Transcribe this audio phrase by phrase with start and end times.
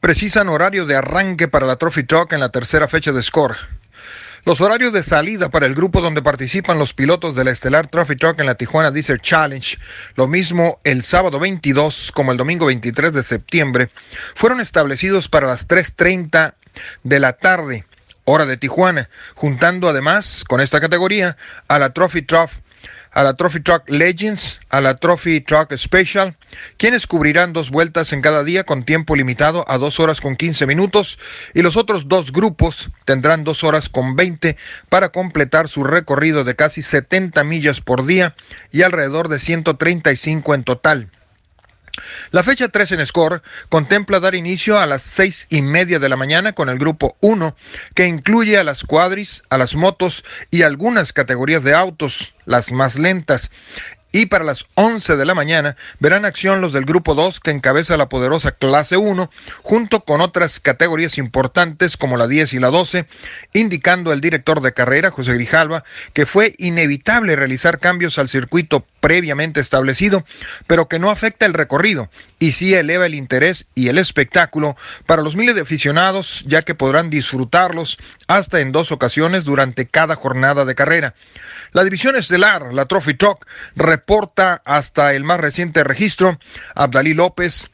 [0.00, 3.56] precisan horario de arranque para la Trophy Truck en la tercera fecha de Score.
[4.44, 8.16] Los horarios de salida para el grupo donde participan los pilotos de la Estelar Trophy
[8.16, 9.78] Truck en la Tijuana Diesel Challenge,
[10.14, 13.90] lo mismo el sábado 22 como el domingo 23 de septiembre,
[14.34, 16.54] fueron establecidos para las 3.30
[17.02, 17.84] de la tarde,
[18.24, 21.36] hora de Tijuana, juntando además con esta categoría
[21.66, 22.50] a la Trophy Truck
[23.18, 26.36] a la Trophy Truck Legends, a la Trophy Truck Special,
[26.76, 30.66] quienes cubrirán dos vueltas en cada día con tiempo limitado a dos horas con 15
[30.66, 31.18] minutos
[31.52, 34.56] y los otros dos grupos tendrán dos horas con 20
[34.88, 38.36] para completar su recorrido de casi 70 millas por día
[38.70, 41.10] y alrededor de 135 en total.
[42.30, 46.16] La fecha 3 en Score contempla dar inicio a las seis y media de la
[46.16, 47.56] mañana con el grupo 1,
[47.94, 52.96] que incluye a las cuadris, a las motos y algunas categorías de autos, las más
[52.98, 53.50] lentas.
[54.10, 57.98] Y para las 11 de la mañana verán acción los del Grupo 2 que encabeza
[57.98, 59.30] la poderosa Clase 1
[59.62, 63.06] junto con otras categorías importantes como la 10 y la 12,
[63.52, 69.60] indicando el director de carrera José Grijalva que fue inevitable realizar cambios al circuito previamente
[69.60, 70.24] establecido,
[70.66, 75.22] pero que no afecta el recorrido y sí eleva el interés y el espectáculo para
[75.22, 80.64] los miles de aficionados ya que podrán disfrutarlos hasta en dos ocasiones durante cada jornada
[80.64, 81.14] de carrera.
[81.72, 86.38] La división estelar, la Trophy Talk, reporta hasta el más reciente registro
[86.74, 87.68] Abdalí López,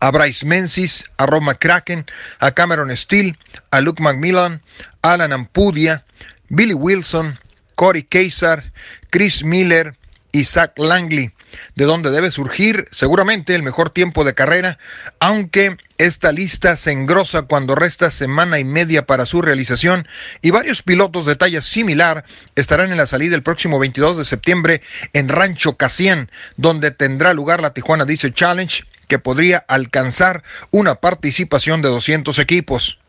[0.00, 2.06] a Bryce Menzies, a Rob McCracken,
[2.38, 3.38] a Cameron Steele,
[3.70, 4.62] a Luke McMillan,
[5.02, 6.04] Alan Ampudia,
[6.48, 7.38] Billy Wilson,
[7.74, 8.72] Corey Kaiser,
[9.10, 9.96] Chris Miller,
[10.32, 11.32] Isaac Langley,
[11.74, 14.78] de donde debe surgir seguramente el mejor tiempo de carrera,
[15.18, 20.06] aunque esta lista se engrosa cuando resta semana y media para su realización
[20.40, 22.24] y varios pilotos de talla similar
[22.56, 27.60] estarán en la salida el próximo 22 de septiembre en Rancho Casián, donde tendrá lugar
[27.60, 32.99] la Tijuana Diesel Challenge, que podría alcanzar una participación de 200 equipos.